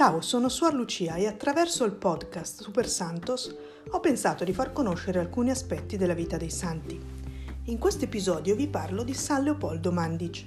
Ciao, 0.00 0.22
sono 0.22 0.48
Suor 0.48 0.72
Lucia 0.72 1.16
e 1.16 1.26
attraverso 1.26 1.84
il 1.84 1.92
podcast 1.92 2.62
Super 2.62 2.88
Santos 2.88 3.54
ho 3.90 4.00
pensato 4.00 4.44
di 4.44 4.54
far 4.54 4.72
conoscere 4.72 5.18
alcuni 5.18 5.50
aspetti 5.50 5.98
della 5.98 6.14
vita 6.14 6.38
dei 6.38 6.48
santi. 6.48 6.98
In 7.64 7.76
questo 7.76 8.06
episodio 8.06 8.56
vi 8.56 8.66
parlo 8.66 9.02
di 9.02 9.12
San 9.12 9.42
Leopoldo 9.42 9.92
Mandic. 9.92 10.46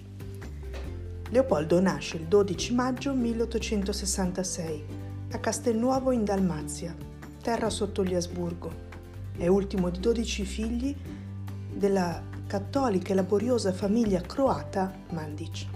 Leopoldo 1.30 1.80
nasce 1.80 2.18
il 2.18 2.24
12 2.24 2.74
maggio 2.74 3.14
1866 3.14 4.86
a 5.34 5.38
Castelnuovo 5.38 6.10
in 6.10 6.26
Dalmazia, 6.26 6.96
terra 7.40 7.70
sotto 7.70 8.04
gli 8.04 8.16
Asburgo. 8.16 8.72
È 9.38 9.46
ultimo 9.46 9.92
di 9.92 10.00
12 10.00 10.46
figli 10.46 10.96
della 11.72 12.24
cattolica 12.48 13.12
e 13.12 13.16
laboriosa 13.16 13.72
famiglia 13.72 14.20
croata 14.22 14.92
Mandic. 15.12 15.68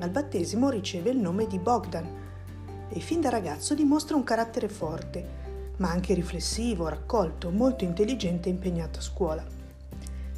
Al 0.00 0.10
battesimo 0.10 0.68
riceve 0.68 1.08
il 1.08 1.16
nome 1.16 1.46
di 1.46 1.58
Bogdan 1.58 2.26
e 2.88 3.00
fin 3.00 3.20
da 3.20 3.28
ragazzo 3.28 3.74
dimostra 3.74 4.16
un 4.16 4.24
carattere 4.24 4.68
forte, 4.68 5.46
ma 5.76 5.90
anche 5.90 6.14
riflessivo, 6.14 6.88
raccolto, 6.88 7.50
molto 7.50 7.84
intelligente 7.84 8.48
e 8.48 8.52
impegnato 8.52 8.98
a 8.98 9.02
scuola. 9.02 9.44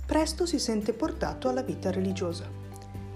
Presto 0.04 0.46
si 0.46 0.58
sente 0.58 0.92
portato 0.92 1.48
alla 1.48 1.62
vita 1.62 1.90
religiosa 1.90 2.48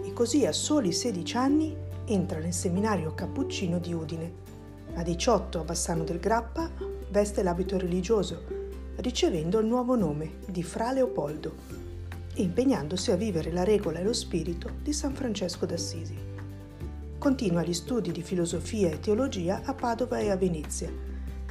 e 0.02 0.12
così 0.12 0.46
a 0.46 0.52
soli 0.52 0.92
16 0.92 1.36
anni 1.36 1.76
entra 2.06 2.38
nel 2.38 2.52
seminario 2.52 3.14
cappuccino 3.14 3.78
di 3.78 3.92
Udine. 3.92 4.42
A 4.94 5.02
18 5.02 5.60
a 5.60 5.64
Bassano 5.64 6.04
del 6.04 6.20
Grappa 6.20 6.70
veste 7.10 7.42
l'abito 7.42 7.78
religioso, 7.78 8.44
ricevendo 8.96 9.58
il 9.58 9.66
nuovo 9.66 9.96
nome 9.96 10.38
di 10.46 10.62
Fra 10.62 10.92
Leopoldo 10.92 11.54
e 12.34 12.42
impegnandosi 12.42 13.10
a 13.10 13.16
vivere 13.16 13.50
la 13.50 13.64
regola 13.64 13.98
e 13.98 14.04
lo 14.04 14.12
spirito 14.12 14.70
di 14.82 14.92
San 14.92 15.14
Francesco 15.14 15.66
d'Assisi. 15.66 16.33
Continua 17.24 17.62
gli 17.62 17.72
studi 17.72 18.12
di 18.12 18.20
filosofia 18.20 18.90
e 18.90 19.00
teologia 19.00 19.62
a 19.64 19.72
Padova 19.72 20.18
e 20.18 20.30
a 20.30 20.36
Venezia, 20.36 20.92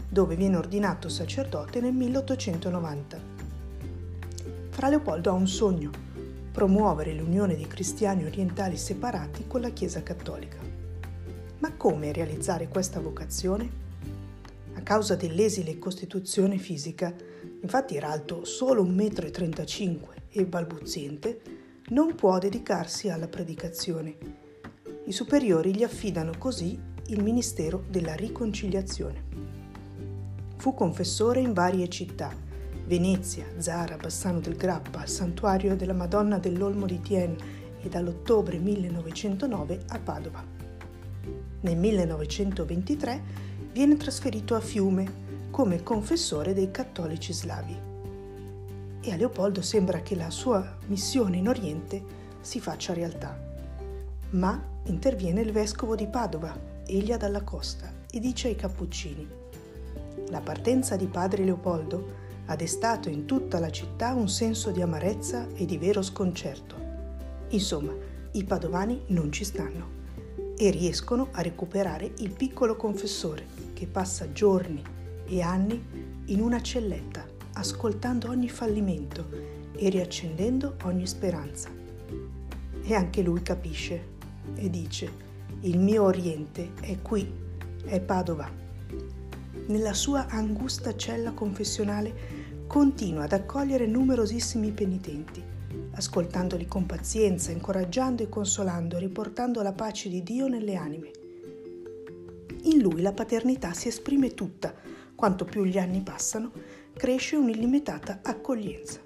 dove 0.08 0.36
viene 0.36 0.56
ordinato 0.56 1.10
sacerdote 1.10 1.82
nel 1.82 1.94
1890. 1.94 3.20
Fra 4.70 4.90
Leopoldo 4.90 5.32
ha 5.32 5.34
un 5.34 5.48
sogno, 5.48 5.90
promuovere 6.52 7.16
l'unione 7.16 7.56
dei 7.56 7.66
cristiani 7.66 8.24
orientali 8.24 8.78
separati 8.78 9.48
con 9.48 9.62
la 9.62 9.72
Chiesa 9.72 10.04
cattolica. 10.04 10.60
Ma 11.58 11.74
come 11.74 12.14
realizzare 12.14 12.68
questa 12.68 13.00
vocazione? 13.00 13.68
A 14.76 14.82
causa 14.82 15.16
dell'esile 15.16 15.80
costituzione 15.80 16.60
fisica, 16.60 17.12
infatti 17.64 17.96
era 17.96 18.12
alto 18.12 18.46
solo 18.46 18.84
1,35 18.84 19.90
m 19.90 20.00
e 20.30 20.46
balbuziente, 20.46 21.42
non 21.88 22.14
può 22.14 22.38
dedicarsi 22.38 23.10
alla 23.10 23.28
predicazione 23.28 24.43
i 25.06 25.12
superiori 25.12 25.76
gli 25.76 25.84
affidano 25.84 26.32
così 26.38 26.80
il 27.08 27.22
ministero 27.22 27.84
della 27.90 28.16
riconciliazione. 28.16 29.24
Fu 30.56 30.74
confessore 30.74 31.42
in 31.42 31.52
varie 31.52 31.90
città, 31.90 32.34
Venezia, 32.86 33.46
Zara, 33.58 33.98
Bassano 33.98 34.40
del 34.40 34.56
Grappa, 34.56 35.06
Santuario 35.06 35.76
della 35.76 35.94
Madonna 35.94 36.38
dell'Olmo 36.38 36.86
di 36.86 37.02
Tien 37.02 37.36
e 37.82 37.90
dall'ottobre 37.90 38.58
1909 38.60 39.84
a 39.88 40.00
Padova. 40.00 40.44
Nel 41.62 41.78
1923 41.78 43.22
viene 43.74 43.98
trasferito 43.98 44.56
a 44.56 44.62
Fiume 44.62 45.22
come 45.50 45.84
confessore 45.84 46.54
dei 46.54 46.72
cattolici 46.72 47.34
slavi. 47.34 47.78
E 49.02 49.12
a 49.12 49.18
Leopoldo 49.18 49.62
sembra 49.62 50.02
che 50.02 50.16
la 50.16 50.30
sua 50.30 50.78
missione 50.88 51.38
in 51.38 51.50
Oriente 51.50 52.02
si 52.40 52.62
faccia 52.62 52.94
realtà. 52.94 53.52
Ma 54.34 54.60
interviene 54.86 55.42
il 55.42 55.52
vescovo 55.52 55.96
di 55.96 56.08
Padova, 56.08 56.60
Elia 56.88 57.18
dalla 57.18 57.44
Costa, 57.44 57.92
e 58.10 58.20
dice 58.20 58.48
ai 58.48 58.56
cappuccini, 58.56 59.28
la 60.30 60.42
partenza 60.42 60.96
di 60.96 61.06
padre 61.06 61.44
Leopoldo 61.44 62.22
ha 62.48 62.56
destato 62.56 63.10
in 63.10 63.26
tutta 63.26 63.60
la 63.60 63.70
città 63.70 64.14
un 64.14 64.28
senso 64.28 64.72
di 64.72 64.82
amarezza 64.82 65.48
e 65.54 65.66
di 65.66 65.78
vero 65.78 66.02
sconcerto. 66.02 66.76
Insomma, 67.50 67.94
i 68.32 68.44
padovani 68.44 69.04
non 69.08 69.32
ci 69.32 69.44
stanno 69.44 70.02
e 70.58 70.72
riescono 70.72 71.28
a 71.34 71.42
recuperare 71.44 72.12
il 72.18 72.32
piccolo 72.32 72.76
confessore 72.76 73.46
che 73.74 73.86
passa 73.86 74.32
giorni 74.32 74.82
e 75.28 75.42
anni 75.42 75.80
in 76.26 76.42
una 76.42 76.60
celletta, 76.60 77.24
ascoltando 77.54 78.30
ogni 78.30 78.50
fallimento 78.50 79.28
e 79.76 79.90
riaccendendo 79.90 80.78
ogni 80.86 81.06
speranza. 81.06 81.70
E 82.86 82.96
anche 82.96 83.22
lui 83.22 83.44
capisce 83.44 84.13
e 84.56 84.70
dice, 84.70 85.12
il 85.62 85.80
mio 85.80 86.04
Oriente 86.04 86.72
è 86.82 87.02
qui, 87.02 87.32
è 87.86 88.00
Padova. 88.00 88.50
Nella 89.68 89.94
sua 89.94 90.28
angusta 90.28 90.96
cella 90.96 91.32
confessionale 91.32 92.42
continua 92.68 93.24
ad 93.24 93.34
accogliere 93.34 93.86
numerosissimi 93.86 94.72
penitenti, 94.72 95.42
ascoltandoli 95.92 96.66
con 96.66 96.86
pazienza, 96.86 97.52
incoraggiando 97.52 98.24
e 98.24 98.30
consolando, 98.30 98.98
riportando 98.98 99.62
la 99.62 99.74
pace 99.74 100.10
di 100.10 100.22
Dio 100.24 100.48
nelle 100.48 100.76
anime. 100.76 101.12
In 102.64 102.80
lui 102.80 103.02
la 103.02 103.14
paternità 103.14 103.74
si 103.74 103.88
esprime 103.88 104.34
tutta, 104.34 104.74
quanto 105.16 105.46
più 105.46 105.64
gli 105.64 105.78
anni 105.78 106.02
passano, 106.02 106.52
cresce 106.94 107.36
un'illimitata 107.36 108.20
accoglienza. 108.22 109.00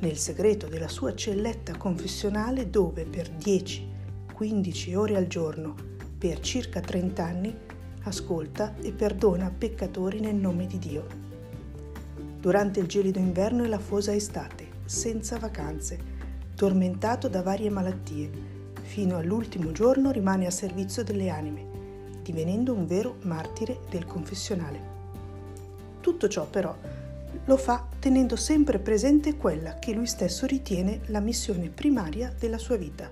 Nel 0.00 0.16
segreto 0.16 0.66
della 0.66 0.88
sua 0.88 1.14
celletta 1.14 1.76
confessionale 1.76 2.68
dove 2.68 3.04
per 3.04 3.30
dieci 3.30 3.92
15 4.34 4.94
ore 4.96 5.16
al 5.16 5.28
giorno 5.28 5.76
per 6.18 6.40
circa 6.40 6.80
30 6.80 7.24
anni, 7.24 7.56
ascolta 8.02 8.74
e 8.82 8.90
perdona 8.90 9.48
peccatori 9.56 10.18
nel 10.18 10.34
nome 10.34 10.66
di 10.66 10.78
Dio. 10.78 11.06
Durante 12.40 12.80
il 12.80 12.88
gelido 12.88 13.20
inverno 13.20 13.62
e 13.62 13.68
la 13.68 13.78
fosa 13.78 14.12
estate, 14.12 14.66
senza 14.86 15.38
vacanze, 15.38 15.98
tormentato 16.56 17.28
da 17.28 17.42
varie 17.42 17.70
malattie, 17.70 18.28
fino 18.82 19.18
all'ultimo 19.18 19.70
giorno 19.70 20.10
rimane 20.10 20.46
a 20.46 20.50
servizio 20.50 21.04
delle 21.04 21.28
anime, 21.28 21.66
divenendo 22.20 22.72
un 22.72 22.86
vero 22.86 23.18
martire 23.22 23.82
del 23.88 24.04
confessionale. 24.04 24.92
Tutto 26.00 26.26
ciò 26.26 26.44
però 26.46 26.76
lo 27.44 27.56
fa 27.56 27.86
tenendo 28.00 28.34
sempre 28.34 28.80
presente 28.80 29.36
quella 29.36 29.78
che 29.78 29.92
lui 29.92 30.06
stesso 30.06 30.44
ritiene 30.44 31.02
la 31.06 31.20
missione 31.20 31.68
primaria 31.68 32.34
della 32.36 32.58
sua 32.58 32.76
vita, 32.76 33.10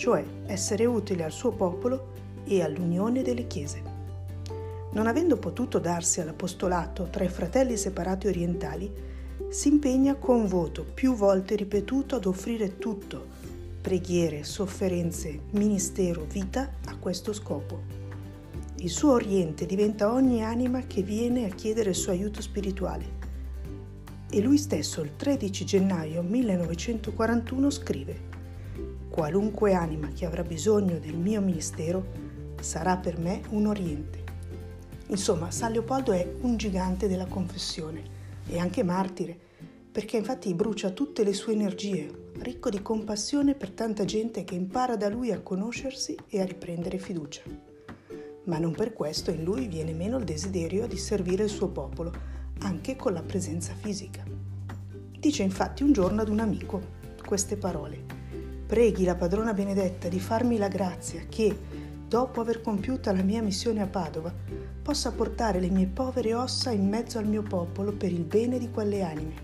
cioè 0.00 0.24
essere 0.46 0.86
utile 0.86 1.24
al 1.24 1.30
suo 1.30 1.50
popolo 1.50 2.12
e 2.46 2.62
all'unione 2.62 3.20
delle 3.20 3.46
chiese. 3.46 3.82
Non 4.92 5.06
avendo 5.06 5.36
potuto 5.36 5.78
darsi 5.78 6.22
all'apostolato 6.22 7.08
tra 7.10 7.22
i 7.22 7.28
fratelli 7.28 7.76
separati 7.76 8.26
orientali, 8.26 8.90
si 9.50 9.68
impegna 9.68 10.14
con 10.14 10.46
voto 10.46 10.84
più 10.84 11.14
volte 11.14 11.54
ripetuto 11.54 12.14
ad 12.16 12.24
offrire 12.24 12.78
tutto, 12.78 13.26
preghiere, 13.82 14.42
sofferenze, 14.42 15.38
ministero, 15.50 16.24
vita 16.24 16.76
a 16.86 16.96
questo 16.96 17.34
scopo. 17.34 17.82
Il 18.76 18.88
suo 18.88 19.12
Oriente 19.12 19.66
diventa 19.66 20.14
ogni 20.14 20.42
anima 20.42 20.80
che 20.86 21.02
viene 21.02 21.44
a 21.44 21.54
chiedere 21.54 21.90
il 21.90 21.96
suo 21.96 22.12
aiuto 22.12 22.40
spirituale. 22.40 23.18
E 24.30 24.40
lui 24.40 24.56
stesso 24.56 25.02
il 25.02 25.14
13 25.14 25.64
gennaio 25.66 26.22
1941 26.22 27.68
scrive 27.68 28.30
Qualunque 29.20 29.74
anima 29.74 30.08
che 30.14 30.24
avrà 30.24 30.42
bisogno 30.42 30.98
del 30.98 31.18
mio 31.18 31.42
ministero 31.42 32.06
sarà 32.58 32.96
per 32.96 33.18
me 33.18 33.42
un 33.50 33.66
oriente. 33.66 34.24
Insomma, 35.08 35.50
San 35.50 35.72
Leopoldo 35.72 36.12
è 36.12 36.26
un 36.40 36.56
gigante 36.56 37.06
della 37.06 37.26
confessione 37.26 38.02
e 38.46 38.58
anche 38.58 38.82
martire, 38.82 39.38
perché 39.92 40.16
infatti 40.16 40.54
brucia 40.54 40.88
tutte 40.88 41.22
le 41.22 41.34
sue 41.34 41.52
energie, 41.52 42.30
ricco 42.38 42.70
di 42.70 42.80
compassione 42.80 43.54
per 43.54 43.72
tanta 43.72 44.06
gente 44.06 44.42
che 44.42 44.54
impara 44.54 44.96
da 44.96 45.10
lui 45.10 45.32
a 45.32 45.40
conoscersi 45.40 46.16
e 46.26 46.40
a 46.40 46.46
riprendere 46.46 46.96
fiducia. 46.96 47.42
Ma 48.44 48.56
non 48.56 48.72
per 48.72 48.94
questo 48.94 49.30
in 49.30 49.44
lui 49.44 49.68
viene 49.68 49.92
meno 49.92 50.16
il 50.16 50.24
desiderio 50.24 50.86
di 50.86 50.96
servire 50.96 51.44
il 51.44 51.50
suo 51.50 51.68
popolo, 51.68 52.10
anche 52.60 52.96
con 52.96 53.12
la 53.12 53.22
presenza 53.22 53.74
fisica. 53.74 54.24
Dice 55.18 55.42
infatti 55.42 55.82
un 55.82 55.92
giorno 55.92 56.22
ad 56.22 56.30
un 56.30 56.40
amico 56.40 56.80
queste 57.22 57.58
parole. 57.58 58.19
Preghi 58.70 59.02
la 59.02 59.16
padrona 59.16 59.52
Benedetta 59.52 60.06
di 60.06 60.20
farmi 60.20 60.56
la 60.56 60.68
grazia 60.68 61.22
che, 61.28 61.58
dopo 62.06 62.40
aver 62.40 62.60
compiuta 62.60 63.12
la 63.12 63.24
mia 63.24 63.42
missione 63.42 63.82
a 63.82 63.88
Padova, 63.88 64.32
possa 64.80 65.10
portare 65.10 65.58
le 65.58 65.68
mie 65.70 65.88
povere 65.88 66.34
ossa 66.34 66.70
in 66.70 66.88
mezzo 66.88 67.18
al 67.18 67.26
mio 67.26 67.42
popolo 67.42 67.90
per 67.90 68.12
il 68.12 68.22
bene 68.22 68.60
di 68.60 68.70
quelle 68.70 69.02
anime. 69.02 69.34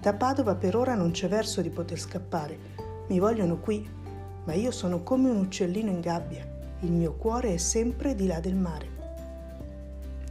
Da 0.00 0.14
Padova 0.14 0.56
per 0.56 0.74
ora 0.74 0.96
non 0.96 1.12
c'è 1.12 1.28
verso 1.28 1.60
di 1.60 1.70
poter 1.70 2.00
scappare, 2.00 2.58
mi 3.06 3.20
vogliono 3.20 3.60
qui, 3.60 3.88
ma 4.42 4.52
io 4.52 4.72
sono 4.72 5.04
come 5.04 5.30
un 5.30 5.36
uccellino 5.36 5.88
in 5.88 6.00
gabbia, 6.00 6.44
il 6.80 6.90
mio 6.90 7.12
cuore 7.12 7.54
è 7.54 7.56
sempre 7.56 8.16
di 8.16 8.26
là 8.26 8.40
del 8.40 8.56
mare. 8.56 8.88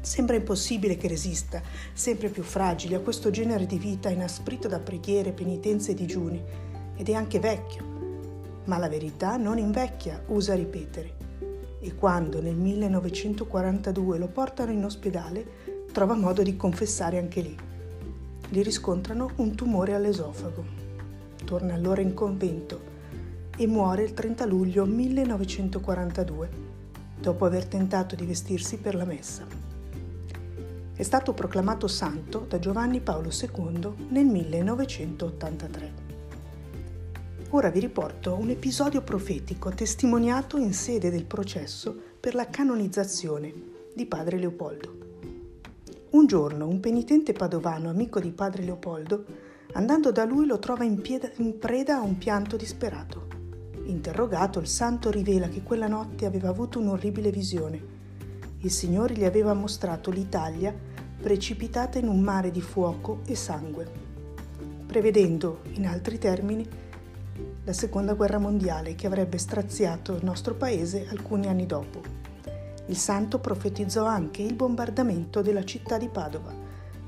Sembra 0.02 0.36
impossibile 0.36 0.98
che 0.98 1.08
resista, 1.08 1.62
sempre 1.94 2.28
più 2.28 2.44
fragile, 2.44 2.98
a 2.98 3.00
questo 3.00 3.30
genere 3.30 3.66
di 3.66 3.78
vita 3.78 4.10
inasprito 4.10 4.68
da 4.68 4.80
preghiere, 4.80 5.32
penitenze 5.32 5.92
e 5.92 5.96
digiuni, 5.96 6.44
ed 6.98 7.08
è 7.08 7.14
anche 7.14 7.40
vecchio, 7.40 7.89
ma 8.70 8.78
la 8.78 8.88
verità 8.88 9.36
non 9.36 9.58
invecchia, 9.58 10.22
usa 10.28 10.54
ripetere. 10.54 11.18
e 11.82 11.96
quando 11.96 12.42
nel 12.42 12.56
1942 12.56 14.18
lo 14.18 14.28
portano 14.28 14.72
in 14.72 14.84
ospedale 14.84 15.88
trova 15.92 16.14
modo 16.14 16.44
di 16.44 16.58
confessare 16.58 17.18
anche 17.18 17.42
lì. 17.42 17.58
Gli 18.50 18.62
riscontrano 18.62 19.32
un 19.38 19.56
tumore 19.56 19.94
all'esofago. 19.94 20.66
Torna 21.46 21.74
allora 21.74 22.02
in 22.02 22.14
convento 22.14 22.98
e 23.56 23.66
muore 23.66 24.04
il 24.04 24.14
30 24.14 24.46
luglio 24.46 24.86
1942, 24.86 26.50
dopo 27.20 27.46
aver 27.46 27.66
tentato 27.66 28.16
di 28.16 28.26
vestirsi 28.26 28.78
per 28.78 28.96
la 28.96 29.06
messa. 29.06 29.46
È 30.94 31.04
stato 31.04 31.34
proclamato 31.34 31.88
santo 31.88 32.46
da 32.48 32.60
Giovanni 32.60 33.00
Paolo 33.00 33.30
II 33.30 34.10
nel 34.10 34.26
1983. 34.26 36.09
Ora 37.52 37.72
vi 37.72 37.80
riporto 37.80 38.36
un 38.36 38.52
episodio 38.52 39.02
profetico 39.02 39.72
testimoniato 39.72 40.58
in 40.58 40.72
sede 40.72 41.10
del 41.10 41.26
processo 41.26 42.00
per 42.20 42.36
la 42.36 42.48
canonizzazione 42.48 43.52
di 43.92 44.06
padre 44.06 44.38
Leopoldo. 44.38 44.98
Un 46.12 46.28
giorno 46.28 46.68
un 46.68 46.80
penitente 46.80 47.34
padovano, 47.34 47.90
amico 47.90 48.20
di 48.20 48.30
padre 48.30 48.62
Leopoldo, 48.62 49.26
andando 49.72 50.12
da 50.12 50.26
lui 50.26 50.46
lo 50.46 50.60
trova 50.60 50.84
in, 50.84 51.02
pieda, 51.02 51.28
in 51.38 51.58
preda 51.58 51.98
a 51.98 52.04
un 52.04 52.20
pianto 52.20 52.56
disperato. 52.56 53.26
Interrogato, 53.86 54.60
il 54.60 54.68
santo 54.68 55.10
rivela 55.10 55.48
che 55.48 55.64
quella 55.64 55.88
notte 55.88 56.28
aveva 56.28 56.50
avuto 56.50 56.78
un'orribile 56.78 57.32
visione. 57.32 57.82
Il 58.60 58.70
Signore 58.70 59.16
gli 59.16 59.26
aveva 59.26 59.56
mostrato 59.56 60.12
l'Italia 60.12 60.72
precipitata 61.20 61.98
in 61.98 62.10
un 62.10 62.20
mare 62.20 62.52
di 62.52 62.62
fuoco 62.62 63.22
e 63.26 63.34
sangue, 63.34 63.90
prevedendo, 64.86 65.62
in 65.74 65.88
altri 65.88 66.20
termini, 66.20 66.89
la 67.70 67.76
seconda 67.76 68.16
guerra 68.16 68.40
mondiale 68.40 68.96
che 68.96 69.06
avrebbe 69.06 69.38
straziato 69.38 70.16
il 70.16 70.24
nostro 70.24 70.56
paese 70.56 71.06
alcuni 71.12 71.46
anni 71.46 71.68
dopo. 71.68 72.02
Il 72.88 72.98
santo 72.98 73.38
profetizzò 73.38 74.06
anche 74.06 74.42
il 74.42 74.56
bombardamento 74.56 75.44
della 75.44 75.64
città 75.64 76.00
di 76.00 76.10
Padova, 76.10 76.52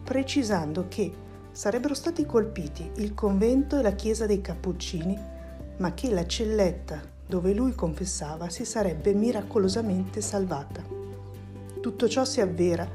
precisando 0.03 0.85
che 0.87 1.11
sarebbero 1.51 1.95
stati 1.95 2.27
colpiti 2.27 2.91
il 2.97 3.15
convento 3.15 3.79
e 3.79 3.81
la 3.81 3.93
chiesa 3.93 4.27
dei 4.27 4.39
Cappuccini, 4.39 5.17
ma 5.77 5.95
che 5.95 6.11
la 6.11 6.27
celletta 6.27 7.01
dove 7.25 7.53
lui 7.53 7.73
confessava 7.73 8.47
si 8.49 8.63
sarebbe 8.63 9.15
miracolosamente 9.15 10.21
salvata. 10.21 10.83
Tutto 11.81 12.07
ciò 12.07 12.23
si 12.23 12.39
avvera 12.39 12.87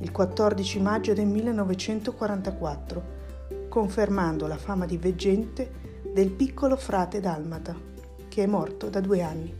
il 0.00 0.12
14 0.12 0.78
maggio 0.78 1.14
del 1.14 1.26
1944, 1.26 3.02
confermando 3.70 4.46
la 4.46 4.58
fama 4.58 4.84
di 4.84 4.98
veggente 4.98 5.84
del 6.14 6.30
piccolo 6.30 6.76
frate 6.76 7.18
dalmata, 7.18 7.76
che 8.28 8.44
è 8.44 8.46
morto 8.46 8.88
da 8.88 9.00
due 9.00 9.20
anni. 9.20 9.52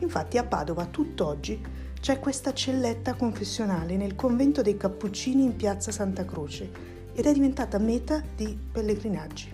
Infatti 0.00 0.36
a 0.36 0.44
Padova 0.44 0.84
tutt'oggi 0.84 1.58
c'è 1.98 2.18
questa 2.18 2.52
celletta 2.52 3.14
confessionale 3.14 3.96
nel 3.96 4.16
convento 4.16 4.60
dei 4.60 4.76
Cappuccini 4.76 5.44
in 5.44 5.56
piazza 5.56 5.90
Santa 5.90 6.26
Croce 6.26 6.70
ed 7.14 7.24
è 7.24 7.32
diventata 7.32 7.78
meta 7.78 8.22
di 8.36 8.54
pellegrinaggi. 8.70 9.50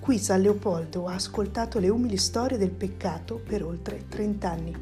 Qui 0.00 0.18
San 0.18 0.40
Leopoldo 0.40 1.06
ha 1.06 1.12
ascoltato 1.12 1.78
le 1.78 1.90
umili 1.90 2.16
storie 2.16 2.56
del 2.56 2.70
peccato 2.70 3.42
per 3.46 3.62
oltre 3.62 4.06
30 4.08 4.50
anni. 4.50 4.74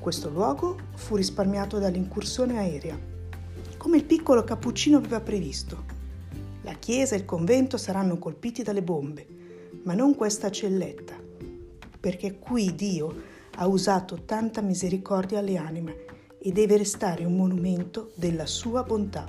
Questo 0.00 0.30
luogo 0.30 0.76
fu 0.96 1.14
risparmiato 1.14 1.78
dall'incursione 1.78 2.58
aerea, 2.58 2.98
come 3.76 3.98
il 3.98 4.04
piccolo 4.04 4.42
cappuccino 4.42 4.96
aveva 4.96 5.20
previsto 5.20 5.97
la 6.68 6.74
chiesa 6.74 7.14
e 7.14 7.18
il 7.18 7.24
convento 7.24 7.78
saranno 7.78 8.18
colpiti 8.18 8.62
dalle 8.62 8.82
bombe, 8.82 9.26
ma 9.84 9.94
non 9.94 10.14
questa 10.14 10.50
celletta, 10.50 11.14
perché 11.98 12.38
qui 12.38 12.74
Dio 12.74 13.22
ha 13.56 13.66
usato 13.66 14.24
tanta 14.26 14.60
misericordia 14.60 15.38
alle 15.38 15.56
anime 15.56 15.96
e 16.38 16.52
deve 16.52 16.76
restare 16.76 17.24
un 17.24 17.36
monumento 17.36 18.10
della 18.16 18.44
sua 18.44 18.82
bontà. 18.82 19.26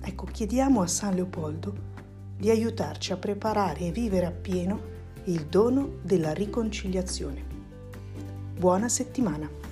Ecco, 0.00 0.24
chiediamo 0.24 0.80
a 0.80 0.86
San 0.86 1.14
Leopoldo 1.14 1.94
di 2.38 2.48
aiutarci 2.48 3.12
a 3.12 3.18
preparare 3.18 3.80
e 3.80 3.92
vivere 3.92 4.24
appieno 4.24 4.94
il 5.24 5.44
dono 5.44 5.98
della 6.02 6.32
riconciliazione. 6.32 7.44
Buona 8.58 8.88
settimana! 8.88 9.65